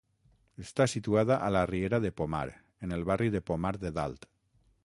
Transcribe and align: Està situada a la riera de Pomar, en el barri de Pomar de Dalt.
Està 0.63 0.87
situada 0.93 1.37
a 1.47 1.51
la 1.57 1.61
riera 1.73 2.01
de 2.07 2.13
Pomar, 2.21 2.43
en 2.87 2.99
el 2.99 3.07
barri 3.13 3.33
de 3.37 3.47
Pomar 3.51 3.75
de 3.85 3.97
Dalt. 4.01 4.31